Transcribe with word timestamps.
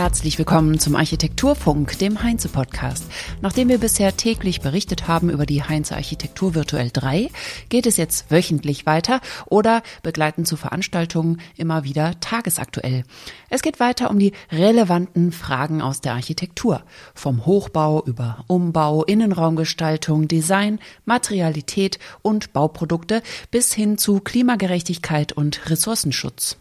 Herzlich 0.00 0.38
willkommen 0.38 0.78
zum 0.78 0.96
Architekturfunk, 0.96 1.98
dem 1.98 2.22
Heinze-Podcast. 2.22 3.04
Nachdem 3.42 3.68
wir 3.68 3.76
bisher 3.76 4.16
täglich 4.16 4.62
berichtet 4.62 5.08
haben 5.08 5.28
über 5.28 5.44
die 5.44 5.62
Heinze 5.62 5.94
Architektur 5.94 6.54
Virtuell 6.54 6.88
3, 6.90 7.28
geht 7.68 7.84
es 7.84 7.98
jetzt 7.98 8.30
wöchentlich 8.30 8.86
weiter 8.86 9.20
oder 9.44 9.82
begleitend 10.02 10.48
zu 10.48 10.56
Veranstaltungen 10.56 11.42
immer 11.54 11.84
wieder 11.84 12.18
tagesaktuell. 12.20 13.04
Es 13.50 13.60
geht 13.60 13.78
weiter 13.78 14.08
um 14.10 14.18
die 14.18 14.32
relevanten 14.50 15.32
Fragen 15.32 15.82
aus 15.82 16.00
der 16.00 16.14
Architektur. 16.14 16.82
Vom 17.14 17.44
Hochbau 17.44 18.02
über 18.02 18.46
Umbau, 18.46 19.04
Innenraumgestaltung, 19.04 20.28
Design, 20.28 20.78
Materialität 21.04 21.98
und 22.22 22.54
Bauprodukte 22.54 23.22
bis 23.50 23.74
hin 23.74 23.98
zu 23.98 24.20
Klimagerechtigkeit 24.20 25.34
und 25.34 25.68
Ressourcenschutz. 25.68 26.56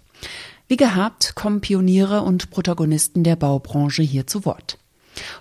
Wie 0.70 0.78
gehabt 0.78 1.34
kommen 1.34 1.62
Pioniere 1.62 2.22
und 2.22 2.52
Protagonisten 2.52 3.24
der 3.24 3.36
Baubranche 3.36 4.04
hier 4.04 4.28
zu 4.28 4.46
Wort. 4.46 4.78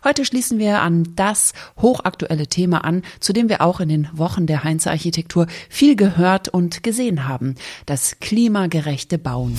Heute 0.02 0.24
schließen 0.24 0.58
wir 0.58 0.80
an 0.80 1.12
das 1.16 1.52
hochaktuelle 1.82 2.46
Thema 2.46 2.82
an, 2.82 3.02
zu 3.20 3.34
dem 3.34 3.50
wir 3.50 3.60
auch 3.60 3.80
in 3.80 3.90
den 3.90 4.08
Wochen 4.14 4.46
der 4.46 4.64
Heinze 4.64 4.90
Architektur 4.90 5.46
viel 5.68 5.96
gehört 5.96 6.48
und 6.48 6.82
gesehen 6.82 7.28
haben, 7.28 7.56
das 7.84 8.20
klimagerechte 8.20 9.18
Bauen. 9.18 9.54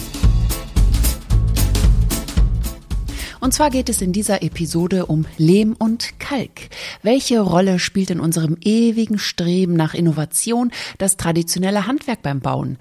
Und 3.39 3.53
zwar 3.53 3.69
geht 3.69 3.89
es 3.89 4.01
in 4.01 4.11
dieser 4.11 4.41
Episode 4.41 5.05
um 5.05 5.27
Lehm 5.37 5.75
und 5.77 6.19
Kalk. 6.19 6.69
Welche 7.03 7.41
Rolle 7.41 7.77
spielt 7.77 8.09
in 8.09 8.19
unserem 8.19 8.57
ewigen 8.61 9.19
Streben 9.19 9.75
nach 9.75 9.93
Innovation 9.93 10.71
das 10.97 11.15
traditionelle 11.15 11.85
Handwerk 11.85 12.23
beim 12.23 12.39
Bauen? 12.39 12.79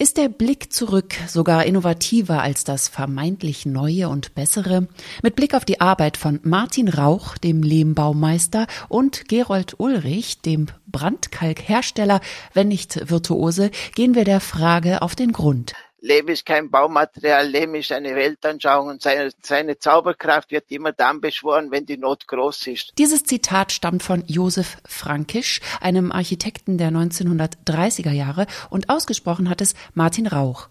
Ist 0.00 0.16
der 0.16 0.30
Blick 0.30 0.72
zurück 0.72 1.12
sogar 1.28 1.66
innovativer 1.66 2.40
als 2.40 2.64
das 2.64 2.88
vermeintlich 2.88 3.66
Neue 3.66 4.08
und 4.08 4.34
Bessere? 4.34 4.88
Mit 5.22 5.36
Blick 5.36 5.52
auf 5.52 5.66
die 5.66 5.82
Arbeit 5.82 6.16
von 6.16 6.40
Martin 6.42 6.88
Rauch, 6.88 7.36
dem 7.36 7.62
Lehmbaumeister, 7.62 8.66
und 8.88 9.28
Gerold 9.28 9.74
Ulrich, 9.76 10.40
dem 10.40 10.68
Brandkalkhersteller, 10.86 12.22
wenn 12.54 12.68
nicht 12.68 13.10
Virtuose, 13.10 13.70
gehen 13.94 14.14
wir 14.14 14.24
der 14.24 14.40
Frage 14.40 15.02
auf 15.02 15.14
den 15.14 15.32
Grund. 15.32 15.74
Lehm 16.02 16.28
ist 16.28 16.46
kein 16.46 16.70
Baumaterial, 16.70 17.46
Lehm 17.46 17.74
ist 17.74 17.92
eine 17.92 18.14
Weltanschauung 18.14 18.88
und 18.88 19.02
seine, 19.02 19.30
seine 19.42 19.78
Zauberkraft 19.78 20.50
wird 20.50 20.70
immer 20.70 20.92
dann 20.92 21.20
beschworen, 21.20 21.70
wenn 21.70 21.84
die 21.84 21.98
Not 21.98 22.26
groß 22.26 22.68
ist. 22.68 22.92
Dieses 22.96 23.24
Zitat 23.24 23.70
stammt 23.70 24.02
von 24.02 24.24
Josef 24.26 24.78
Frankisch, 24.86 25.60
einem 25.80 26.10
Architekten 26.10 26.78
der 26.78 26.90
1930er 26.90 28.12
Jahre 28.12 28.46
und 28.70 28.88
ausgesprochen 28.88 29.50
hat 29.50 29.60
es 29.60 29.74
Martin 29.92 30.26
Rauch. 30.26 30.68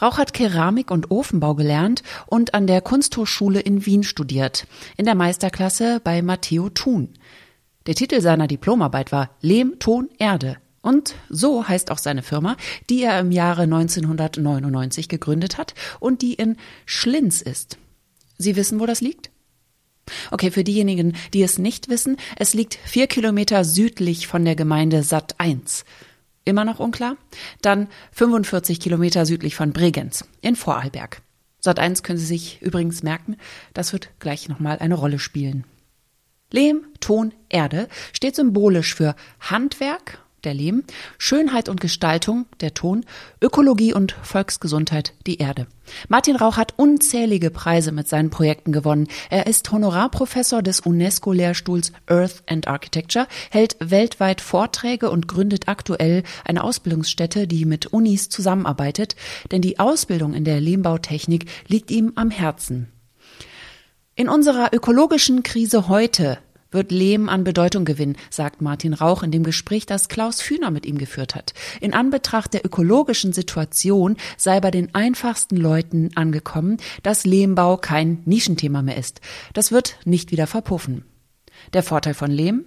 Rauch 0.00 0.18
hat 0.18 0.32
Keramik 0.32 0.92
und 0.92 1.10
Ofenbau 1.10 1.56
gelernt 1.56 2.04
und 2.26 2.54
an 2.54 2.68
der 2.68 2.80
Kunsthochschule 2.80 3.58
in 3.58 3.84
Wien 3.84 4.04
studiert, 4.04 4.68
in 4.96 5.06
der 5.06 5.16
Meisterklasse 5.16 6.00
bei 6.04 6.22
Matteo 6.22 6.68
Thun. 6.68 7.14
Der 7.86 7.96
Titel 7.96 8.20
seiner 8.20 8.46
Diplomarbeit 8.46 9.10
war 9.10 9.30
Lehm, 9.40 9.80
Ton, 9.80 10.08
Erde. 10.18 10.58
Und 10.80 11.14
so 11.28 11.66
heißt 11.66 11.90
auch 11.90 11.98
seine 11.98 12.22
Firma, 12.22 12.56
die 12.88 13.02
er 13.02 13.18
im 13.18 13.32
Jahre 13.32 13.62
1999 13.62 15.08
gegründet 15.08 15.58
hat 15.58 15.74
und 16.00 16.22
die 16.22 16.34
in 16.34 16.56
Schlinz 16.86 17.42
ist. 17.42 17.78
Sie 18.38 18.56
wissen, 18.56 18.78
wo 18.78 18.86
das 18.86 19.00
liegt? 19.00 19.30
Okay, 20.30 20.50
für 20.50 20.64
diejenigen, 20.64 21.16
die 21.34 21.42
es 21.42 21.58
nicht 21.58 21.88
wissen, 21.88 22.16
es 22.36 22.54
liegt 22.54 22.74
vier 22.74 23.06
Kilometer 23.06 23.64
südlich 23.64 24.26
von 24.26 24.44
der 24.44 24.56
Gemeinde 24.56 25.02
Satt 25.02 25.34
1. 25.38 25.84
Immer 26.44 26.64
noch 26.64 26.78
unklar? 26.78 27.16
Dann 27.60 27.88
45 28.12 28.80
Kilometer 28.80 29.26
südlich 29.26 29.54
von 29.54 29.72
Bregenz 29.72 30.24
in 30.40 30.56
Vorarlberg. 30.56 31.20
Satt 31.60 31.78
1 31.78 32.02
können 32.02 32.18
Sie 32.18 32.24
sich 32.24 32.62
übrigens 32.62 33.02
merken, 33.02 33.36
das 33.74 33.92
wird 33.92 34.10
gleich 34.20 34.48
nochmal 34.48 34.78
eine 34.78 34.94
Rolle 34.94 35.18
spielen. 35.18 35.64
Lehm, 36.50 36.86
Ton, 37.00 37.34
Erde 37.50 37.88
steht 38.12 38.36
symbolisch 38.36 38.94
für 38.94 39.14
Handwerk 39.40 40.20
der 40.44 40.54
Lehm, 40.54 40.84
Schönheit 41.18 41.68
und 41.68 41.80
Gestaltung, 41.80 42.46
der 42.60 42.74
Ton, 42.74 43.04
Ökologie 43.42 43.92
und 43.94 44.12
Volksgesundheit, 44.22 45.14
die 45.26 45.38
Erde. 45.38 45.66
Martin 46.08 46.36
Rauch 46.36 46.56
hat 46.56 46.74
unzählige 46.76 47.50
Preise 47.50 47.92
mit 47.92 48.08
seinen 48.08 48.30
Projekten 48.30 48.72
gewonnen. 48.72 49.08
Er 49.30 49.46
ist 49.46 49.70
Honorarprofessor 49.70 50.62
des 50.62 50.80
UNESCO-Lehrstuhls 50.80 51.92
Earth 52.06 52.42
and 52.46 52.68
Architecture, 52.68 53.26
hält 53.50 53.76
weltweit 53.80 54.40
Vorträge 54.40 55.10
und 55.10 55.28
gründet 55.28 55.68
aktuell 55.68 56.22
eine 56.44 56.64
Ausbildungsstätte, 56.64 57.46
die 57.46 57.64
mit 57.64 57.86
Unis 57.86 58.28
zusammenarbeitet, 58.28 59.16
denn 59.50 59.62
die 59.62 59.78
Ausbildung 59.78 60.34
in 60.34 60.44
der 60.44 60.60
Lehmbautechnik 60.60 61.46
liegt 61.66 61.90
ihm 61.90 62.12
am 62.16 62.30
Herzen. 62.30 62.92
In 64.18 64.28
unserer 64.28 64.74
ökologischen 64.74 65.44
Krise 65.44 65.86
heute 65.86 66.38
wird 66.70 66.90
Lehm 66.90 67.28
an 67.28 67.44
Bedeutung 67.44 67.84
gewinnen, 67.84 68.16
sagt 68.30 68.62
Martin 68.62 68.94
Rauch 68.94 69.22
in 69.22 69.30
dem 69.30 69.42
Gespräch, 69.42 69.86
das 69.86 70.08
Klaus 70.08 70.40
Fühner 70.40 70.70
mit 70.70 70.86
ihm 70.86 70.98
geführt 70.98 71.34
hat. 71.34 71.54
In 71.80 71.94
Anbetracht 71.94 72.54
der 72.54 72.64
ökologischen 72.64 73.32
Situation 73.32 74.16
sei 74.36 74.60
bei 74.60 74.70
den 74.70 74.94
einfachsten 74.94 75.56
Leuten 75.56 76.10
angekommen, 76.14 76.78
dass 77.02 77.24
Lehmbau 77.24 77.76
kein 77.76 78.22
Nischenthema 78.24 78.82
mehr 78.82 78.96
ist. 78.96 79.20
Das 79.54 79.72
wird 79.72 79.98
nicht 80.04 80.30
wieder 80.30 80.46
verpuffen. 80.46 81.04
Der 81.72 81.82
Vorteil 81.82 82.14
von 82.14 82.30
Lehm? 82.30 82.64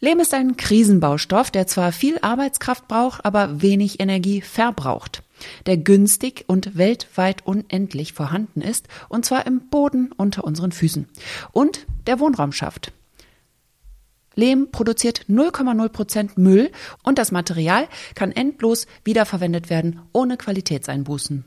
Lehm 0.00 0.20
ist 0.20 0.32
ein 0.32 0.56
Krisenbaustoff, 0.56 1.50
der 1.50 1.66
zwar 1.66 1.92
viel 1.92 2.18
Arbeitskraft 2.22 2.88
braucht, 2.88 3.24
aber 3.24 3.60
wenig 3.60 4.00
Energie 4.00 4.40
verbraucht 4.40 5.22
der 5.66 5.76
günstig 5.76 6.44
und 6.46 6.76
weltweit 6.76 7.46
unendlich 7.46 8.12
vorhanden 8.12 8.60
ist, 8.60 8.88
und 9.08 9.24
zwar 9.24 9.46
im 9.46 9.68
Boden 9.68 10.12
unter 10.16 10.44
unseren 10.44 10.72
Füßen, 10.72 11.08
und 11.52 11.86
der 12.06 12.20
Wohnraum 12.20 12.52
schafft. 12.52 12.92
Lehm 14.34 14.70
produziert 14.70 15.26
0,0 15.28 15.88
Prozent 15.88 16.38
Müll 16.38 16.70
und 17.02 17.18
das 17.18 17.32
Material 17.32 17.88
kann 18.14 18.32
endlos 18.32 18.86
wiederverwendet 19.04 19.70
werden, 19.70 20.00
ohne 20.12 20.36
Qualitätseinbußen. 20.36 21.44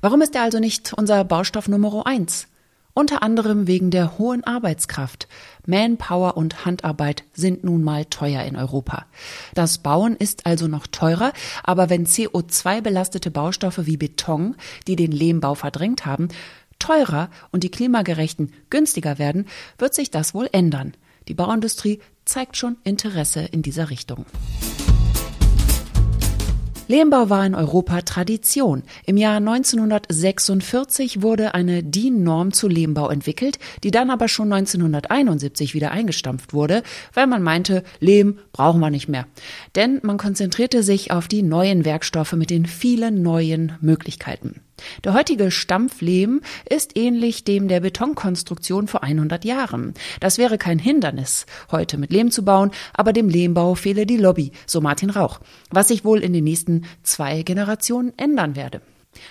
Warum 0.00 0.22
ist 0.22 0.34
er 0.34 0.42
also 0.42 0.58
nicht 0.58 0.92
unser 0.92 1.24
Baustoff 1.24 1.68
Nummer 1.68 2.06
eins? 2.06 2.48
Unter 2.94 3.22
anderem 3.22 3.66
wegen 3.66 3.90
der 3.90 4.16
hohen 4.16 4.42
Arbeitskraft. 4.42 5.28
Manpower 5.66 6.38
und 6.38 6.64
Handarbeit 6.64 7.24
sind 7.34 7.62
nun 7.62 7.82
mal 7.82 8.06
teuer 8.06 8.42
in 8.44 8.56
Europa. 8.56 9.04
Das 9.52 9.78
Bauen 9.78 10.16
ist 10.16 10.46
also 10.46 10.66
noch 10.66 10.86
teurer, 10.86 11.34
aber 11.62 11.90
wenn 11.90 12.06
CO2-belastete 12.06 13.30
Baustoffe 13.30 13.84
wie 13.84 13.98
Beton, 13.98 14.56
die 14.86 14.96
den 14.96 15.12
Lehmbau 15.12 15.54
verdrängt 15.54 16.06
haben, 16.06 16.28
teurer 16.78 17.28
und 17.52 17.64
die 17.64 17.70
klimagerechten 17.70 18.54
günstiger 18.70 19.18
werden, 19.18 19.46
wird 19.76 19.92
sich 19.92 20.10
das 20.10 20.32
wohl 20.32 20.48
ändern. 20.52 20.94
Die 21.28 21.34
Bauindustrie 21.34 22.00
zeigt 22.26 22.56
schon 22.56 22.76
Interesse 22.84 23.48
in 23.50 23.62
dieser 23.62 23.88
Richtung. 23.88 24.26
Lehmbau 26.88 27.30
war 27.30 27.44
in 27.44 27.56
Europa 27.56 28.02
Tradition. 28.02 28.84
Im 29.06 29.16
Jahr 29.16 29.38
1946 29.38 31.20
wurde 31.20 31.52
eine 31.54 31.82
DIN-Norm 31.82 32.52
zu 32.52 32.68
Lehmbau 32.68 33.08
entwickelt, 33.08 33.58
die 33.82 33.90
dann 33.90 34.08
aber 34.08 34.28
schon 34.28 34.52
1971 34.52 35.74
wieder 35.74 35.90
eingestampft 35.90 36.52
wurde, 36.54 36.84
weil 37.12 37.26
man 37.26 37.42
meinte, 37.42 37.82
Lehm 37.98 38.38
brauchen 38.52 38.80
wir 38.80 38.90
nicht 38.90 39.08
mehr. 39.08 39.26
Denn 39.74 39.98
man 40.04 40.16
konzentrierte 40.16 40.84
sich 40.84 41.10
auf 41.10 41.26
die 41.26 41.42
neuen 41.42 41.84
Werkstoffe 41.84 42.34
mit 42.34 42.50
den 42.50 42.66
vielen 42.66 43.20
neuen 43.20 43.72
Möglichkeiten. 43.80 44.60
Der 45.04 45.14
heutige 45.14 45.50
Stampflehm 45.50 46.42
ist 46.68 46.96
ähnlich 46.96 47.44
dem 47.44 47.68
der 47.68 47.80
Betonkonstruktion 47.80 48.88
vor 48.88 49.02
100 49.02 49.44
Jahren. 49.44 49.94
Das 50.20 50.38
wäre 50.38 50.58
kein 50.58 50.78
Hindernis, 50.78 51.46
heute 51.70 51.98
mit 51.98 52.12
Lehm 52.12 52.30
zu 52.30 52.44
bauen, 52.44 52.70
aber 52.92 53.12
dem 53.12 53.28
Lehmbau 53.28 53.74
fehle 53.74 54.06
die 54.06 54.16
Lobby, 54.16 54.52
so 54.66 54.80
Martin 54.80 55.10
Rauch, 55.10 55.40
was 55.70 55.88
sich 55.88 56.04
wohl 56.04 56.22
in 56.22 56.32
den 56.32 56.44
nächsten 56.44 56.84
zwei 57.02 57.42
Generationen 57.42 58.12
ändern 58.16 58.56
werde. 58.56 58.80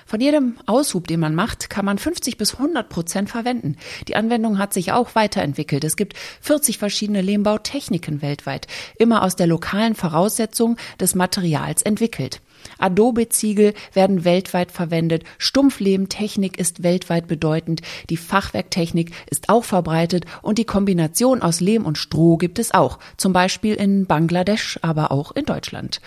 Von 0.05 0.19
jedem 0.19 0.57
Aushub, 0.65 1.07
den 1.07 1.19
man 1.19 1.35
macht, 1.35 1.69
kann 1.69 1.85
man 1.85 1.97
50 1.97 2.37
bis 2.37 2.53
100 2.55 2.89
Prozent 2.89 3.29
verwenden. 3.29 3.77
Die 4.07 4.15
Anwendung 4.15 4.57
hat 4.57 4.73
sich 4.73 4.91
auch 4.91 5.15
weiterentwickelt. 5.15 5.83
Es 5.83 5.95
gibt 5.95 6.15
40 6.41 6.77
verschiedene 6.77 7.21
Lehmbautechniken 7.21 8.21
weltweit, 8.21 8.67
immer 8.97 9.23
aus 9.23 9.35
der 9.35 9.47
lokalen 9.47 9.95
Voraussetzung 9.95 10.77
des 10.99 11.15
Materials 11.15 11.81
entwickelt. 11.81 12.41
Adobe-Ziegel 12.77 13.73
werden 13.93 14.25
weltweit 14.25 14.71
verwendet, 14.71 15.23
Stumpflehmtechnik 15.37 16.57
ist 16.57 16.83
weltweit 16.83 17.27
bedeutend, 17.27 17.81
die 18.09 18.17
Fachwerktechnik 18.17 19.11
ist 19.29 19.49
auch 19.49 19.63
verbreitet 19.63 20.25
und 20.41 20.57
die 20.57 20.65
Kombination 20.65 21.41
aus 21.41 21.61
Lehm 21.61 21.85
und 21.85 21.97
Stroh 21.97 22.37
gibt 22.37 22.59
es 22.59 22.73
auch, 22.73 22.99
zum 23.17 23.33
Beispiel 23.33 23.75
in 23.75 24.05
Bangladesch, 24.05 24.79
aber 24.81 25.11
auch 25.11 25.31
in 25.31 25.45
Deutschland. 25.45 26.01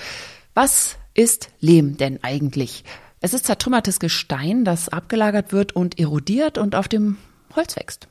Was 0.55 0.97
ist 1.15 1.51
Lehm 1.61 1.97
denn 1.97 2.21
eigentlich? 2.23 2.85
Es 3.21 3.35
ist 3.35 3.47
zertrümmertes 3.47 3.99
Gestein, 3.99 4.65
das 4.65 4.89
abgelagert 4.89 5.53
wird 5.53 5.75
und 5.75 5.99
erodiert 5.99 6.59
und 6.59 6.75
auf 6.75 6.89
dem 6.89 7.17
Holz 7.57 7.77
wächst. 7.77 8.09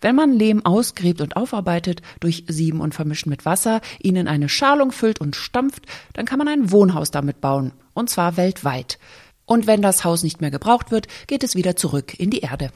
Wenn 0.00 0.16
man 0.16 0.32
Lehm 0.32 0.64
ausgräbt 0.64 1.20
und 1.20 1.36
aufarbeitet, 1.36 2.02
durch 2.20 2.44
Sieben 2.48 2.80
und 2.80 2.94
Vermischen 2.94 3.30
mit 3.30 3.44
Wasser, 3.44 3.80
ihn 4.00 4.16
in 4.16 4.28
eine 4.28 4.48
Schalung 4.48 4.92
füllt 4.92 5.20
und 5.20 5.36
stampft, 5.36 5.86
dann 6.12 6.26
kann 6.26 6.38
man 6.38 6.48
ein 6.48 6.70
Wohnhaus 6.70 7.10
damit 7.10 7.40
bauen. 7.40 7.72
Und 7.94 8.10
zwar 8.10 8.36
weltweit. 8.36 8.98
Und 9.44 9.66
wenn 9.66 9.82
das 9.82 10.04
Haus 10.04 10.22
nicht 10.22 10.40
mehr 10.40 10.50
gebraucht 10.50 10.90
wird, 10.90 11.08
geht 11.26 11.44
es 11.44 11.54
wieder 11.54 11.76
zurück 11.76 12.18
in 12.18 12.30
die 12.30 12.40
Erde. 12.40 12.70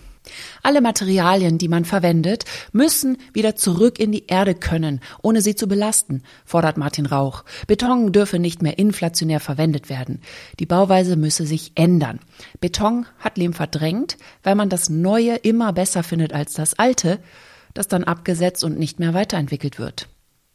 Alle 0.63 0.81
Materialien, 0.81 1.59
die 1.59 1.69
man 1.69 1.85
verwendet, 1.85 2.45
müssen 2.73 3.19
wieder 3.33 3.57
zurück 3.57 3.99
in 3.99 4.13
die 4.13 4.27
Erde 4.27 4.55
können, 4.55 5.01
ohne 5.23 5.41
sie 5.41 5.55
zu 5.55 5.67
belasten, 5.69 6.23
fordert 6.45 6.77
Martin 6.77 7.07
Rauch. 7.07 7.45
Beton 7.67 8.13
dürfe 8.13 8.39
nicht 8.39 8.63
mehr 8.63 8.79
inflationär 8.79 9.41
verwendet 9.41 9.89
werden. 9.89 10.21
Die 10.59 10.67
Bauweise 10.67 11.17
müsse 11.17 11.47
sich 11.47 11.73
ändern. 11.75 12.21
Beton 12.61 13.07
hat 13.19 13.39
Lehm 13.39 13.53
verdrängt, 13.53 14.17
weil 14.43 14.55
man 14.55 14.69
das 14.69 14.89
Neue 14.89 15.37
immer 15.37 15.73
besser 15.73 16.03
findet 16.03 16.33
als 16.33 16.55
das 16.55 16.75
Alte, 16.79 17.21
das 17.75 17.89
dann 17.89 18.05
abgesetzt 18.05 18.65
und 18.65 18.79
nicht 18.79 18.99
mehr 18.99 19.15
weiterentwickelt 19.15 19.79
wird. 19.79 20.09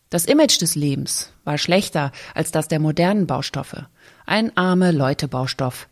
Das 0.10 0.26
Image 0.26 0.60
des 0.60 0.76
Lehms 0.76 1.32
war 1.46 1.58
schlechter 1.58 2.12
als 2.36 2.52
das 2.52 2.68
der 2.68 2.80
modernen 2.80 3.28
Baustoffe. 3.28 3.86
Ein 4.26 4.56
arme 4.58 4.92
Leute-Baustoff. 4.92 5.88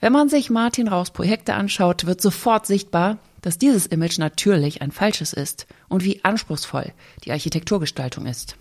Wenn 0.00 0.12
man 0.12 0.28
sich 0.28 0.48
Martin 0.48 0.88
Rauchs 0.88 1.10
Projekte 1.10 1.54
anschaut, 1.54 2.06
wird 2.06 2.20
sofort 2.20 2.66
sichtbar, 2.66 3.18
dass 3.42 3.58
dieses 3.58 3.86
Image 3.86 4.18
natürlich 4.18 4.82
ein 4.82 4.92
falsches 4.92 5.32
ist 5.32 5.66
und 5.88 6.04
wie 6.04 6.24
anspruchsvoll 6.24 6.92
die 7.24 7.32
Architekturgestaltung 7.32 8.26
ist. 8.26 8.56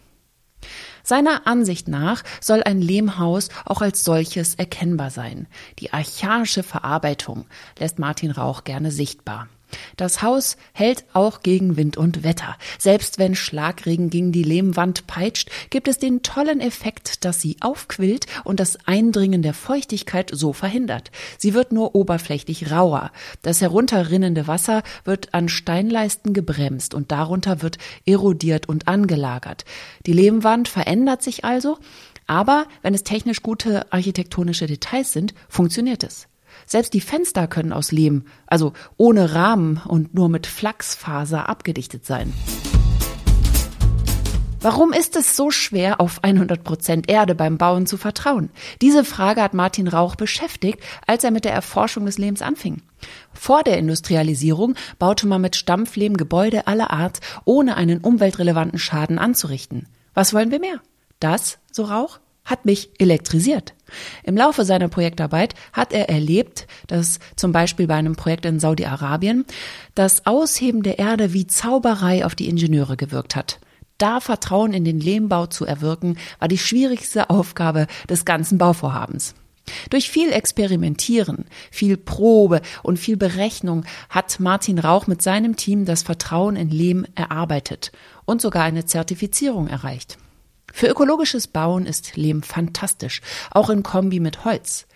Seiner 1.04 1.46
Ansicht 1.46 1.88
nach 1.88 2.24
soll 2.42 2.64
ein 2.64 2.82
Lehmhaus 2.82 3.50
auch 3.66 3.82
als 3.82 4.04
solches 4.04 4.56
erkennbar 4.56 5.12
sein. 5.12 5.48
Die 5.80 5.94
archaische 5.94 6.64
Verarbeitung 6.64 7.46
lässt 7.80 8.00
Martin 8.00 8.32
Rauch 8.32 8.64
gerne 8.64 8.92
sichtbar. 8.92 9.48
Das 9.96 10.22
Haus 10.22 10.58
hält 10.74 11.06
auch 11.14 11.42
gegen 11.42 11.78
Wind 11.78 11.98
und 11.98 12.24
Wetter. 12.24 12.58
Selbst 12.80 13.20
wenn 13.20 13.36
Schlagregen 13.36 14.10
gegen 14.10 14.32
die 14.32 14.44
Lehmwand 14.44 15.08
peitscht, 15.08 15.50
gibt 15.70 15.88
es 15.88 15.98
den 15.98 16.24
tollen 16.24 16.62
Effekt, 16.62 17.26
dass 17.26 17.42
sie 17.42 17.58
aufquillt 17.62 18.26
und 18.44 18.60
das 18.60 18.78
Eindringen 18.86 19.42
der 19.42 19.54
Feuchtigkeit 19.54 20.32
so 20.34 20.54
verhindert. 20.54 21.12
Sie 21.38 21.54
wird 21.54 21.72
nur 21.72 21.96
oberflächlich 21.96 22.72
rauer. 22.72 23.12
Das 23.42 23.62
herunterrinnende 23.62 24.48
Wasser 24.48 24.84
wird 25.04 25.34
an 25.34 25.50
Steinleisten 25.50 26.34
gebremst 26.34 26.94
und 26.94 27.12
darunter 27.12 27.62
wird 27.62 27.78
erodiert 28.06 28.70
und 28.70 28.88
angelagert. 28.88 29.66
Die 30.06 30.14
Lehmwand 30.14 30.68
verändert 30.68 31.22
sich 31.22 31.44
also, 31.44 31.78
aber 32.28 32.68
wenn 32.82 32.94
es 32.94 33.04
technisch 33.04 33.42
gute 33.42 33.92
architektonische 33.92 34.68
Details 34.68 35.14
sind, 35.14 35.34
funktioniert 35.48 36.04
es. 36.04 36.28
Selbst 36.68 36.94
die 36.94 37.02
Fenster 37.02 37.48
können 37.48 37.72
aus 37.72 37.94
Lehm, 37.94 38.26
also 38.46 38.74
ohne 38.98 39.34
Rahmen 39.34 39.82
und 39.88 40.14
nur 40.14 40.28
mit 40.28 40.46
Flachsfaser 40.46 41.48
abgedichtet 41.48 42.06
sein. 42.06 42.34
Warum 44.60 44.92
ist 44.92 45.16
es 45.16 45.38
so 45.38 45.50
schwer, 45.50 46.02
auf 46.02 46.24
100% 46.24 47.10
Erde 47.10 47.36
beim 47.36 47.58
Bauen 47.58 47.86
zu 47.86 47.96
vertrauen? 47.96 48.50
Diese 48.82 49.06
Frage 49.06 49.42
hat 49.42 49.54
Martin 49.54 49.88
Rauch 49.88 50.16
beschäftigt, 50.16 50.80
als 51.06 51.24
er 51.24 51.32
mit 51.32 51.46
der 51.46 51.54
Erforschung 51.54 52.06
des 52.06 52.18
Lehms 52.18 52.42
anfing. 52.42 52.82
Vor 53.32 53.64
der 53.64 53.78
Industrialisierung 53.78 54.76
baute 55.00 55.26
man 55.26 55.42
mit 55.42 55.56
Stampflehm 55.56 56.18
Gebäude 56.18 56.68
aller 56.68 56.92
Art, 56.92 57.22
ohne 57.46 57.78
einen 57.78 58.00
umweltrelevanten 58.00 58.80
Schaden 58.80 59.20
anzurichten. 59.20 59.88
Was 60.14 60.34
wollen 60.34 60.52
wir 60.52 60.60
mehr? 60.60 60.82
Das, 61.22 61.60
so 61.72 61.84
Rauch, 61.84 62.20
hat 62.44 62.66
mich 62.66 62.90
elektrisiert. 63.00 63.74
Im 64.24 64.38
Laufe 64.38 64.66
seiner 64.66 64.88
Projektarbeit 64.88 65.56
hat 65.74 65.94
er 65.94 66.10
erlebt, 66.10 66.68
dass 66.88 67.20
zum 67.36 67.52
Beispiel 67.52 67.88
bei 67.88 67.96
einem 67.96 68.16
Projekt 68.16 68.46
in 68.46 68.60
Saudi-Arabien 68.60 69.46
das 69.96 70.26
Ausheben 70.26 70.84
der 70.84 71.00
Erde 71.00 71.34
wie 71.34 71.48
Zauberei 71.48 72.26
auf 72.26 72.36
die 72.36 72.50
Ingenieure 72.50 72.98
gewirkt 72.98 73.36
hat. 73.36 73.60
Da 73.98 74.20
Vertrauen 74.20 74.74
in 74.74 74.86
den 74.86 75.00
Lehmbau 75.00 75.48
zu 75.48 75.66
erwirken, 75.66 76.18
war 76.40 76.48
die 76.48 76.60
schwierigste 76.60 77.30
Aufgabe 77.30 77.88
des 78.10 78.26
ganzen 78.26 78.58
Bauvorhabens. 78.58 79.34
Durch 79.90 80.10
viel 80.10 80.32
Experimentieren, 80.32 81.46
viel 81.72 81.98
Probe 81.98 82.62
und 82.84 82.98
viel 82.98 83.18
Berechnung 83.18 83.86
hat 84.10 84.40
Martin 84.40 84.80
Rauch 84.80 85.08
mit 85.08 85.22
seinem 85.22 85.56
Team 85.56 85.86
das 85.86 86.04
Vertrauen 86.04 86.56
in 86.56 86.70
Lehm 86.70 87.06
erarbeitet 87.16 87.92
und 88.26 88.42
sogar 88.42 88.64
eine 88.64 88.86
Zertifizierung 88.86 89.68
erreicht. 89.68 90.18
Für 90.74 90.88
ökologisches 90.88 91.48
Bauen 91.48 91.86
ist 91.86 92.16
Lehm 92.16 92.44
fantastisch, 92.44 93.22
auch 93.52 93.70
in 93.70 93.84
Kombi 93.84 94.20
mit 94.20 94.46
Holz. 94.46 94.88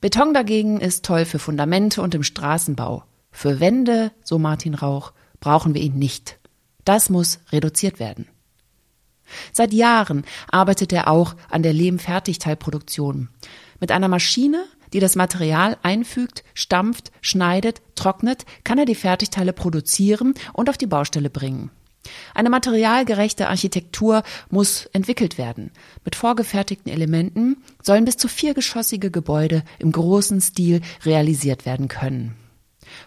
Beton 0.00 0.32
dagegen 0.32 0.80
ist 0.80 1.04
toll 1.04 1.24
für 1.24 1.38
Fundamente 1.38 2.02
und 2.02 2.14
im 2.14 2.22
Straßenbau. 2.22 3.04
Für 3.30 3.60
Wände, 3.60 4.12
so 4.22 4.38
Martin 4.38 4.74
Rauch, 4.74 5.12
brauchen 5.40 5.74
wir 5.74 5.82
ihn 5.82 5.98
nicht. 5.98 6.38
Das 6.84 7.10
muss 7.10 7.40
reduziert 7.52 7.98
werden. 8.00 8.28
Seit 9.52 9.72
Jahren 9.72 10.24
arbeitet 10.50 10.92
er 10.92 11.08
auch 11.08 11.34
an 11.50 11.62
der 11.62 11.72
Lehmfertigteilproduktion. 11.72 13.28
Mit 13.80 13.92
einer 13.92 14.08
Maschine, 14.08 14.64
die 14.92 15.00
das 15.00 15.16
Material 15.16 15.76
einfügt, 15.82 16.44
stampft, 16.54 17.12
schneidet, 17.20 17.82
trocknet, 17.94 18.46
kann 18.64 18.78
er 18.78 18.86
die 18.86 18.94
Fertigteile 18.94 19.52
produzieren 19.52 20.34
und 20.52 20.70
auf 20.70 20.78
die 20.78 20.86
Baustelle 20.86 21.28
bringen. 21.28 21.70
Eine 22.34 22.50
materialgerechte 22.50 23.48
Architektur 23.48 24.22
muss 24.50 24.86
entwickelt 24.92 25.38
werden. 25.38 25.70
Mit 26.04 26.16
vorgefertigten 26.16 26.92
Elementen 26.92 27.62
sollen 27.82 28.04
bis 28.04 28.16
zu 28.16 28.28
viergeschossige 28.28 29.10
Gebäude 29.10 29.62
im 29.78 29.92
großen 29.92 30.40
Stil 30.40 30.80
realisiert 31.04 31.66
werden 31.66 31.88
können. 31.88 32.36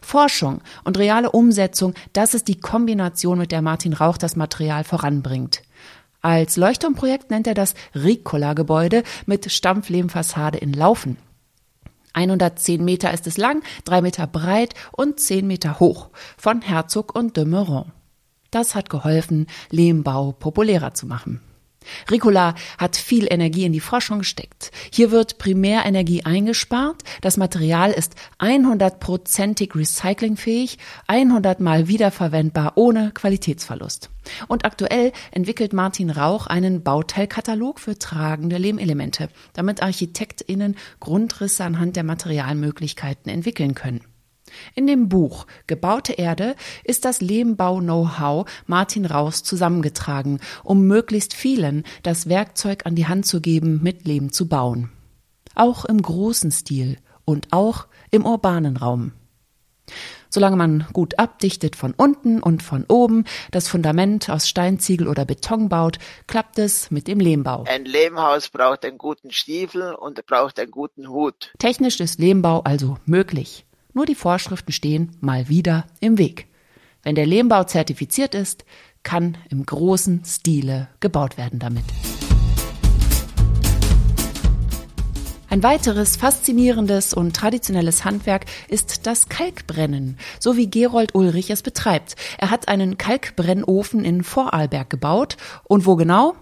Forschung 0.02 0.62
und 0.84 0.98
reale 0.98 1.32
Umsetzung, 1.32 1.94
das 2.14 2.34
ist 2.34 2.48
die 2.48 2.60
Kombination, 2.60 3.40
mit 3.40 3.52
der 3.52 3.62
Martin 3.62 3.94
Rauch 3.94 4.18
das 4.18 4.36
Material 4.36 4.84
voranbringt. 4.84 5.64
Als 6.22 6.56
Leuchtturmprojekt 6.56 7.32
nennt 7.32 7.48
er 7.48 7.56
das 7.56 7.74
Ricola-Gebäude 7.96 9.04
mit 9.26 9.52
Stampflehmfassade 9.52 10.60
in 10.60 10.74
Laufen. 10.74 11.18
110 12.14 12.84
Meter 12.84 13.14
ist 13.14 13.26
es 13.26 13.38
lang, 13.38 13.64
drei 13.86 14.02
Meter 14.02 14.28
breit 14.28 14.74
und 14.92 15.20
zehn 15.20 15.48
Meter 15.48 15.80
hoch 15.80 16.10
von 16.38 16.62
Herzog 16.62 17.16
und 17.16 17.38
de 17.38 17.46
Meuron. 17.46 17.92
Das 18.52 18.76
hat 18.76 18.90
geholfen, 18.90 19.48
Lehmbau 19.70 20.34
populärer 20.34 20.94
zu 20.94 21.08
machen. 21.08 21.42
Ricola 22.10 22.56
hat 22.78 22.96
viel 22.96 23.28
Energie 23.32 23.66
in 23.66 23.74
die 23.74 23.80
Forschung 23.80 24.20
gesteckt. 24.20 24.72
Hier 24.92 25.10
wird 25.12 25.38
Primärenergie 25.38 26.24
eingespart. 26.26 27.04
Das 27.22 27.38
Material 27.38 27.92
ist 27.92 28.14
100%ig 28.40 29.74
recyclingfähig, 29.74 30.78
100 31.08 31.60
mal 31.60 31.88
wiederverwendbar 31.88 32.74
ohne 32.76 33.12
Qualitätsverlust. 33.12 34.10
Und 34.48 34.66
aktuell 34.66 35.12
entwickelt 35.32 35.74
Martin 35.74 36.12
Rauch 36.12 36.46
einen 36.46 36.84
Bauteilkatalog 36.84 37.80
für 37.80 37.98
tragende 37.98 38.58
Lehmelemente, 38.58 39.30
damit 39.54 39.82
ArchitektInnen 39.82 40.76
Grundrisse 41.00 41.64
anhand 41.64 41.96
der 41.96 42.04
Materialmöglichkeiten 42.04 43.32
entwickeln 43.32 43.74
können. 43.74 44.11
In 44.76 44.88
dem 44.88 45.10
Buch 45.10 45.46
Gebaute 45.68 46.14
Erde 46.14 46.56
ist 46.84 47.06
das 47.06 47.22
Lehmbau-Know-how 47.22 48.50
Martin 48.68 49.06
Raus 49.06 49.44
zusammengetragen, 49.44 50.40
um 50.64 50.88
möglichst 50.88 51.34
vielen 51.34 51.84
das 52.04 52.30
Werkzeug 52.30 52.86
an 52.86 52.96
die 52.96 53.08
Hand 53.08 53.26
zu 53.26 53.42
geben, 53.42 53.80
mit 53.84 54.06
Lehm 54.06 54.32
zu 54.32 54.48
bauen. 54.48 54.90
Auch 55.56 55.86
im 55.86 56.02
großen 56.02 56.52
Stil 56.52 56.98
und 57.26 57.48
auch 57.52 57.88
im 58.10 58.26
urbanen 58.26 58.78
Raum. 58.78 59.14
Solange 60.30 60.56
man 60.56 60.88
gut 60.94 61.20
abdichtet 61.20 61.76
von 61.76 61.94
unten 61.94 62.42
und 62.42 62.64
von 62.64 62.86
oben, 62.88 63.26
das 63.52 63.68
Fundament 63.68 64.30
aus 64.30 64.48
Steinziegel 64.48 65.10
oder 65.10 65.26
Beton 65.26 65.68
baut, 65.68 66.00
klappt 66.26 66.58
es 66.58 66.90
mit 66.90 67.10
dem 67.10 67.20
Lehmbau. 67.20 67.66
Ein 67.68 67.84
Lehmhaus 67.84 68.48
braucht 68.48 68.86
einen 68.86 68.98
guten 68.98 69.32
Stiefel 69.32 69.94
und 69.94 70.26
braucht 70.26 70.58
einen 70.58 70.72
guten 70.72 71.10
Hut. 71.10 71.54
Technisch 71.60 72.00
ist 72.00 72.18
Lehmbau 72.18 72.62
also 72.62 72.98
möglich. 73.06 73.66
Nur 73.94 74.06
die 74.06 74.16
Vorschriften 74.16 74.72
stehen 74.72 75.18
mal 75.20 75.50
wieder 75.50 75.86
im 76.00 76.18
Weg. 76.18 76.48
Wenn 77.04 77.16
der 77.16 77.26
Lehmbau 77.26 77.64
zertifiziert 77.64 78.36
ist, 78.36 78.64
kann 79.04 79.38
im 79.50 79.66
großen 79.66 80.24
Stile 80.26 80.88
gebaut 81.00 81.38
werden 81.38 81.60
damit. 81.60 81.84
Ein 85.50 85.64
weiteres 85.64 86.16
faszinierendes 86.16 87.14
und 87.14 87.36
traditionelles 87.36 88.06
Handwerk 88.06 88.46
ist 88.70 89.06
das 89.06 89.28
Kalkbrennen, 89.28 90.18
so 90.40 90.56
wie 90.56 90.70
Gerold 90.70 91.14
Ulrich 91.14 91.50
es 91.50 91.62
betreibt. 91.62 92.16
Er 92.38 92.52
hat 92.52 92.70
einen 92.70 92.98
Kalkbrennofen 92.98 94.06
in 94.06 94.24
Vorarlberg 94.24 94.90
gebaut. 94.90 95.36
Und 95.66 95.86
wo 95.86 95.98
genau? 95.98 96.36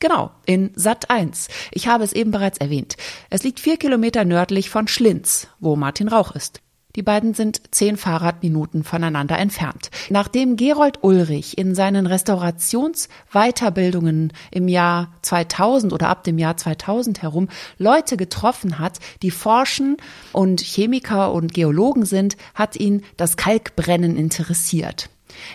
Genau, 0.00 0.32
in 0.44 0.72
Sat 0.74 1.08
1. 1.08 1.48
Ich 1.70 1.86
habe 1.86 2.02
es 2.02 2.12
eben 2.12 2.32
bereits 2.32 2.58
erwähnt. 2.58 2.96
Es 3.30 3.44
liegt 3.44 3.60
vier 3.60 3.76
Kilometer 3.76 4.24
nördlich 4.24 4.70
von 4.70 4.88
Schlinz, 4.88 5.46
wo 5.60 5.76
Martin 5.76 6.08
Rauch 6.08 6.32
ist. 6.32 6.60
Die 6.98 7.02
beiden 7.04 7.32
sind 7.32 7.62
zehn 7.70 7.96
Fahrradminuten 7.96 8.82
voneinander 8.82 9.38
entfernt. 9.38 9.92
Nachdem 10.10 10.56
Gerold 10.56 11.04
Ulrich 11.04 11.56
in 11.56 11.76
seinen 11.76 12.08
Restaurationsweiterbildungen 12.08 14.32
im 14.50 14.66
Jahr 14.66 15.12
2000 15.22 15.92
oder 15.92 16.08
ab 16.08 16.24
dem 16.24 16.38
Jahr 16.38 16.56
2000 16.56 17.22
herum 17.22 17.46
Leute 17.76 18.16
getroffen 18.16 18.80
hat, 18.80 18.98
die 19.22 19.30
forschen 19.30 19.98
und 20.32 20.60
Chemiker 20.60 21.32
und 21.32 21.54
Geologen 21.54 22.04
sind, 22.04 22.36
hat 22.52 22.74
ihn 22.74 23.04
das 23.16 23.36
Kalkbrennen 23.36 24.16
interessiert. 24.16 25.08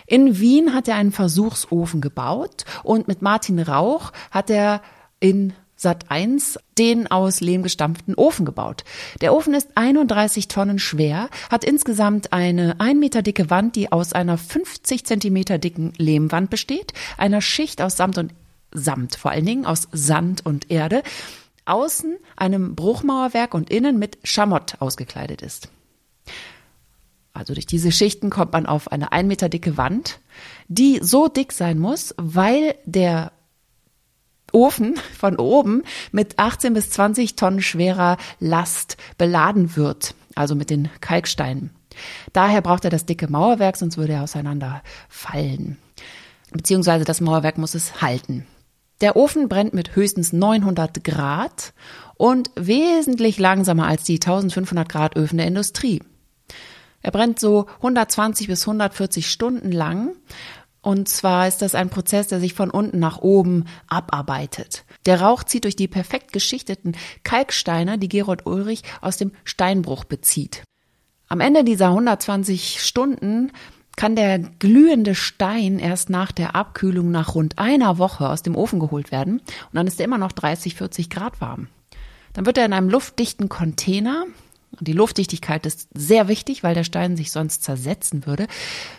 In 0.08 0.40
Wien 0.40 0.74
hat 0.74 0.88
er 0.88 0.96
einen 0.96 1.12
Versuchsofen 1.12 2.00
gebaut 2.00 2.64
und 2.84 3.10
mit 3.10 3.22
Martin 3.22 3.60
Rauch 3.60 4.14
hat 4.32 4.50
er 4.50 4.82
in 5.20 5.52
Sat 5.84 6.10
1 6.10 6.58
den 6.80 7.12
aus 7.12 7.42
Lehm 7.42 7.62
gestampften 7.62 8.16
Ofen 8.16 8.46
gebaut. 8.46 8.84
Der 9.22 9.36
Ofen 9.36 9.54
ist 9.54 9.70
31 9.76 10.48
Tonnen 10.48 10.80
schwer, 10.80 11.30
hat 11.52 11.64
insgesamt 11.64 12.34
eine 12.34 12.80
ein 12.80 13.00
Meter 13.00 13.22
dicke 13.22 13.52
Wand, 13.52 13.76
die 13.76 13.92
aus 13.92 14.14
einer 14.14 14.40
50 14.40 15.06
Zentimeter 15.06 15.60
dicken 15.60 15.94
Lehmwand 15.98 16.50
besteht, 16.50 16.94
einer 17.18 17.42
Schicht 17.42 17.82
aus 17.82 17.98
Samt 17.98 18.18
und 18.18 18.34
Samt 18.72 19.16
vor 19.16 19.30
allen 19.32 19.46
Dingen 19.46 19.66
aus 19.66 19.88
Sand 19.92 20.46
und 20.46 20.72
Erde, 20.72 21.04
außen 21.66 22.18
einem 22.36 22.76
Bruchmauerwerk 22.76 23.54
und 23.54 23.70
innen 23.70 24.00
mit 24.00 24.18
Schamott 24.24 24.78
ausgekleidet 24.80 25.44
ist. 25.44 25.70
Also 27.34 27.54
durch 27.54 27.66
diese 27.66 27.92
Schichten 27.92 28.30
kommt 28.30 28.54
man 28.54 28.66
auf 28.66 28.92
eine 28.92 29.12
ein 29.12 29.28
Meter 29.28 29.50
dicke 29.50 29.76
Wand, 29.76 30.20
die 30.68 31.00
so 31.04 31.28
dick 31.28 31.52
sein 31.52 31.78
muss, 31.78 32.16
weil 32.18 32.76
der 32.86 33.32
Ofen 34.54 34.96
von 35.20 35.38
oben 35.38 35.84
mit 36.12 36.40
18 36.40 36.74
bis 36.74 36.90
20 36.92 37.36
Tonnen 37.36 37.62
schwerer 37.62 38.18
Last 38.40 38.98
beladen 39.18 39.76
wird, 39.76 40.16
also 40.36 40.56
mit 40.56 40.70
den 40.70 40.90
Kalksteinen. 41.02 41.72
Daher 42.32 42.62
braucht 42.62 42.86
er 42.86 42.90
das 42.90 43.06
dicke 43.06 43.28
Mauerwerk, 43.30 43.78
sonst 43.78 43.98
würde 43.98 44.14
er 44.14 44.24
auseinanderfallen. 44.24 45.78
Beziehungsweise 46.52 47.04
das 47.04 47.22
Mauerwerk 47.22 47.58
muss 47.58 47.76
es 47.76 48.02
halten. 48.02 48.46
Der 49.02 49.16
Ofen 49.16 49.50
brennt 49.50 49.74
mit 49.74 49.96
höchstens 49.96 50.32
900 50.32 51.04
Grad 51.04 51.74
und 52.16 52.52
wesentlich 52.56 53.40
langsamer 53.40 53.88
als 53.88 54.04
die 54.04 54.16
1500 54.16 54.88
Grad 54.88 55.18
Öfen 55.18 55.38
der 55.38 55.48
Industrie. 55.48 56.02
Er 57.02 57.12
brennt 57.12 57.38
so 57.38 57.66
120 57.78 58.48
bis 58.48 58.62
140 58.62 59.30
Stunden 59.30 59.72
lang. 59.72 60.16
Und 60.84 61.08
zwar 61.08 61.48
ist 61.48 61.62
das 61.62 61.76
ein 61.76 61.90
Prozess, 61.90 62.28
der 62.28 62.42
sich 62.42 62.54
von 62.54 62.70
unten 62.70 63.00
nach 63.00 63.20
oben 63.20 63.66
abarbeitet. 63.88 64.84
Der 65.06 65.22
Rauch 65.22 65.46
zieht 65.46 65.64
durch 65.64 65.78
die 65.78 65.88
perfekt 65.88 66.34
geschichteten 66.34 66.98
Kalksteine, 67.24 67.98
die 67.98 68.10
Gerold 68.10 68.46
Ulrich 68.46 68.84
aus 69.00 69.16
dem 69.16 69.32
Steinbruch 69.46 70.04
bezieht. 70.04 70.64
Am 71.30 71.40
Ende 71.40 71.64
dieser 71.64 71.88
120 71.88 72.84
Stunden 72.84 73.54
kann 73.96 74.18
der 74.18 74.40
glühende 74.40 75.16
Stein 75.16 75.80
erst 75.80 76.10
nach 76.10 76.34
der 76.34 76.54
Abkühlung 76.54 77.12
nach 77.12 77.34
rund 77.34 77.60
einer 77.60 77.98
Woche 77.98 78.28
aus 78.28 78.44
dem 78.44 78.58
Ofen 78.58 78.80
geholt 78.80 79.12
werden 79.12 79.40
und 79.40 79.74
dann 79.74 79.88
ist 79.88 80.02
er 80.02 80.06
immer 80.06 80.18
noch 80.18 80.34
30, 80.34 80.76
40 80.76 81.10
Grad 81.10 81.40
warm. 81.40 81.68
Dann 82.34 82.46
wird 82.46 82.58
er 82.58 82.66
in 82.66 82.74
einem 82.74 82.90
luftdichten 82.90 83.48
Container 83.48 84.26
die 84.80 84.94
Luftdichtigkeit 84.94 85.66
ist 85.66 85.90
sehr 85.94 86.28
wichtig, 86.28 86.64
weil 86.64 86.74
der 86.74 86.84
Stein 86.84 87.16
sich 87.16 87.32
sonst 87.32 87.64
zersetzen 87.64 88.26
würde, 88.26 88.48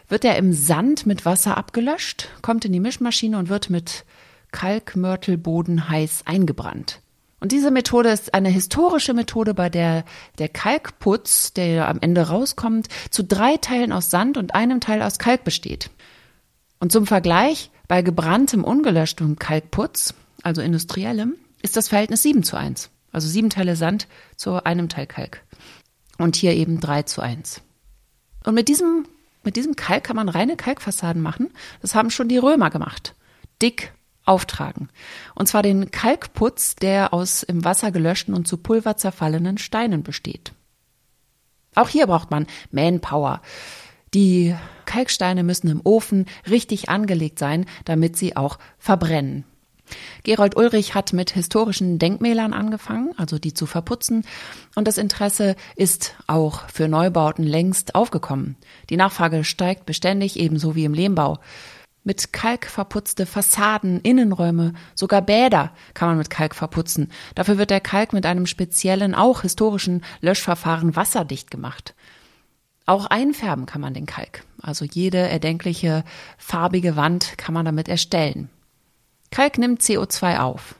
wird 0.08 0.24
er 0.24 0.36
im 0.36 0.52
Sand 0.52 1.06
mit 1.06 1.24
Wasser 1.24 1.56
abgelöscht, 1.56 2.28
kommt 2.42 2.64
in 2.64 2.72
die 2.72 2.80
Mischmaschine 2.80 3.38
und 3.38 3.48
wird 3.48 3.70
mit 3.70 4.04
Kalkmörtelboden 4.52 5.88
heiß 5.88 6.22
eingebrannt. 6.26 7.00
Und 7.40 7.52
diese 7.52 7.70
Methode 7.70 8.08
ist 8.08 8.32
eine 8.32 8.48
historische 8.48 9.12
Methode, 9.12 9.52
bei 9.52 9.68
der 9.68 10.04
der 10.38 10.48
Kalkputz, 10.48 11.52
der 11.52 11.88
am 11.88 11.98
Ende 12.00 12.28
rauskommt, 12.28 12.88
zu 13.10 13.22
drei 13.22 13.56
Teilen 13.58 13.92
aus 13.92 14.08
Sand 14.08 14.38
und 14.38 14.54
einem 14.54 14.80
Teil 14.80 15.02
aus 15.02 15.18
Kalk 15.18 15.44
besteht. 15.44 15.90
Und 16.78 16.92
zum 16.92 17.06
Vergleich, 17.06 17.70
bei 17.88 18.00
gebranntem, 18.00 18.64
ungelöschtem 18.64 19.38
Kalkputz, 19.38 20.14
also 20.42 20.62
industriellem, 20.62 21.34
ist 21.60 21.76
das 21.76 21.88
Verhältnis 21.88 22.22
7 22.22 22.44
zu 22.44 22.56
1. 22.56 22.90
Also 23.14 23.28
sieben 23.28 23.48
Teile 23.48 23.76
Sand 23.76 24.08
zu 24.36 24.64
einem 24.64 24.88
Teil 24.88 25.06
Kalk. 25.06 25.42
Und 26.18 26.34
hier 26.34 26.54
eben 26.54 26.80
drei 26.80 27.02
zu 27.02 27.20
eins. 27.20 27.62
Und 28.44 28.54
mit 28.54 28.68
diesem, 28.68 29.06
mit 29.44 29.54
diesem 29.54 29.76
Kalk 29.76 30.04
kann 30.04 30.16
man 30.16 30.28
reine 30.28 30.56
Kalkfassaden 30.56 31.22
machen. 31.22 31.50
Das 31.80 31.94
haben 31.94 32.10
schon 32.10 32.28
die 32.28 32.38
Römer 32.38 32.70
gemacht. 32.70 33.14
Dick 33.62 33.92
auftragen. 34.24 34.88
Und 35.36 35.46
zwar 35.46 35.62
den 35.62 35.92
Kalkputz, 35.92 36.74
der 36.74 37.14
aus 37.14 37.44
im 37.44 37.64
Wasser 37.64 37.92
gelöschten 37.92 38.34
und 38.34 38.48
zu 38.48 38.56
Pulver 38.56 38.96
zerfallenen 38.96 39.58
Steinen 39.58 40.02
besteht. 40.02 40.52
Auch 41.76 41.88
hier 41.88 42.08
braucht 42.08 42.32
man 42.32 42.48
Manpower. 42.72 43.42
Die 44.12 44.56
Kalksteine 44.86 45.44
müssen 45.44 45.68
im 45.68 45.80
Ofen 45.84 46.26
richtig 46.50 46.88
angelegt 46.88 47.38
sein, 47.38 47.66
damit 47.84 48.16
sie 48.16 48.36
auch 48.36 48.58
verbrennen. 48.78 49.44
Gerold 50.22 50.56
Ulrich 50.56 50.94
hat 50.94 51.12
mit 51.12 51.30
historischen 51.30 51.98
Denkmälern 51.98 52.52
angefangen, 52.52 53.12
also 53.16 53.38
die 53.38 53.54
zu 53.54 53.66
verputzen, 53.66 54.24
und 54.74 54.88
das 54.88 54.98
Interesse 54.98 55.56
ist 55.76 56.14
auch 56.26 56.68
für 56.68 56.88
Neubauten 56.88 57.44
längst 57.44 57.94
aufgekommen. 57.94 58.56
Die 58.90 58.96
Nachfrage 58.96 59.44
steigt 59.44 59.86
beständig, 59.86 60.38
ebenso 60.38 60.74
wie 60.74 60.84
im 60.84 60.94
Lehmbau. 60.94 61.38
Mit 62.06 62.34
Kalk 62.34 62.66
verputzte 62.66 63.24
Fassaden, 63.24 64.00
Innenräume, 64.00 64.74
sogar 64.94 65.22
Bäder 65.22 65.72
kann 65.94 66.08
man 66.08 66.18
mit 66.18 66.28
Kalk 66.28 66.54
verputzen. 66.54 67.10
Dafür 67.34 67.56
wird 67.56 67.70
der 67.70 67.80
Kalk 67.80 68.12
mit 68.12 68.26
einem 68.26 68.44
speziellen, 68.44 69.14
auch 69.14 69.40
historischen 69.40 70.04
Löschverfahren 70.20 70.96
wasserdicht 70.96 71.50
gemacht. 71.50 71.94
Auch 72.84 73.06
einfärben 73.06 73.64
kann 73.64 73.80
man 73.80 73.94
den 73.94 74.04
Kalk. 74.04 74.44
Also 74.60 74.84
jede 74.84 75.16
erdenkliche 75.16 76.04
farbige 76.36 76.96
Wand 76.96 77.38
kann 77.38 77.54
man 77.54 77.64
damit 77.64 77.88
erstellen. 77.88 78.50
Kalk 79.34 79.58
nimmt 79.58 79.82
CO2 79.82 80.38
auf 80.38 80.76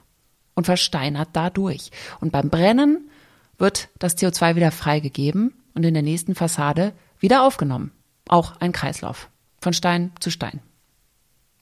und 0.53 0.63
versteinert 0.63 1.27
dadurch. 1.33 1.91
Und 2.21 2.31
beim 2.31 2.49
Brennen 2.49 3.09
wird 3.57 3.89
das 3.99 4.17
CO2 4.17 4.55
wieder 4.55 4.71
freigegeben 4.71 5.53
und 5.73 5.83
in 5.83 5.93
der 5.93 6.03
nächsten 6.03 6.35
Fassade 6.35 6.93
wieder 7.19 7.43
aufgenommen. 7.43 7.91
Auch 8.29 8.55
ein 8.61 8.71
Kreislauf. 8.71 9.29
Von 9.59 9.73
Stein 9.73 10.13
zu 10.21 10.31
Stein. 10.31 10.61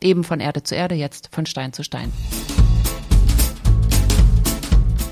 Eben 0.02 0.24
von 0.24 0.40
Erde 0.40 0.62
zu 0.62 0.76
Erde, 0.76 0.94
jetzt 0.94 1.30
von 1.32 1.48
Stein 1.48 1.74
zu 1.74 1.84
Stein. 1.84 2.14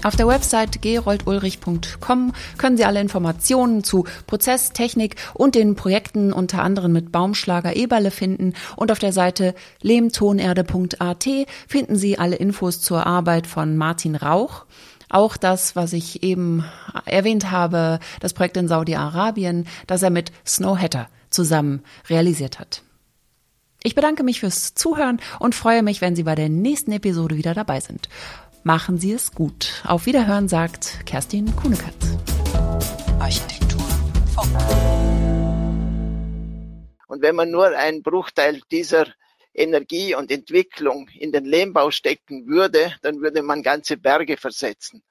Auf 0.04 0.16
der 0.16 0.28
Website 0.28 0.82
geroldulrich.com 0.82 2.34
können 2.58 2.78
Sie 2.78 2.86
alle 2.86 3.00
Informationen 3.00 3.84
zu 3.84 4.06
Prozess, 4.26 4.72
Technik 4.72 5.16
und 5.36 5.54
den 5.54 5.76
Projekten 5.76 6.34
unter 6.34 6.64
anderem 6.64 6.92
mit 6.92 7.12
Baumschlager 7.12 7.76
Eberle 7.76 8.10
finden 8.10 8.54
und 8.76 8.92
auf 8.92 8.98
der 8.98 9.14
Seite 9.14 9.54
lehmtonerde.at 9.82 11.30
finden 11.68 11.96
Sie 11.96 12.18
alle 12.18 12.36
Infos 12.36 12.82
zur 12.82 13.06
Arbeit 13.06 13.46
von 13.46 13.78
Martin 13.78 14.16
Rauch. 14.16 14.66
Auch 15.10 15.38
das, 15.38 15.76
was 15.76 15.94
ich 15.94 16.24
eben 16.24 16.66
erwähnt 17.06 17.52
habe, 17.52 18.00
das 18.22 18.34
Projekt 18.34 18.58
in 18.58 18.68
Saudi-Arabien, 18.68 19.68
das 19.86 20.02
er 20.02 20.10
mit 20.10 20.32
Snow 20.48 20.80
Hatter 20.80 21.10
zusammen 21.30 21.84
realisiert 22.10 22.60
hat. 22.60 22.82
Ich 23.84 23.94
bedanke 23.94 24.24
mich 24.24 24.40
fürs 24.40 24.74
Zuhören 24.74 25.20
und 25.40 25.54
freue 25.54 25.84
mich, 25.84 26.02
wenn 26.02 26.16
Sie 26.16 26.24
bei 26.24 26.36
der 26.36 26.50
nächsten 26.50 26.92
Episode 26.92 27.38
wieder 27.38 27.54
dabei 27.54 27.80
sind. 27.82 28.10
Machen 28.64 29.00
Sie 29.00 29.12
es 29.12 29.32
gut. 29.32 29.82
Auf 29.86 30.06
Wiederhören 30.06 30.48
sagt 30.48 31.04
Kerstin 31.08 31.56
Kunekatz. 31.56 32.16
Architektur 33.20 33.82
Funk. 34.36 34.56
Und 37.08 37.24
wenn 37.24 37.36
man 37.36 37.50
nur 37.50 37.76
einen 37.76 38.04
Bruchteil 38.04 38.62
dieser 38.70 39.08
Energie 39.52 40.14
und 40.14 40.32
Entwicklung 40.32 41.10
in 41.10 41.32
den 41.32 41.46
Lehmbau 41.46 41.90
stecken 41.90 42.46
würde, 42.46 42.94
dann 43.02 43.20
würde 43.20 43.42
man 43.42 43.64
ganze 43.64 43.98
Berge 43.98 44.38
versetzen. 44.38 45.02